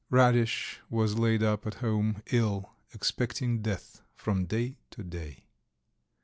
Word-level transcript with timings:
Radish 0.09 0.79
was 0.89 1.19
laid 1.19 1.43
up 1.43 1.67
at 1.67 1.75
home 1.75 2.23
ill, 2.31 2.71
expecting 2.91 3.61
death 3.61 4.01
from 4.15 4.47
day 4.47 4.77
to 4.89 5.03
day. 5.03 5.45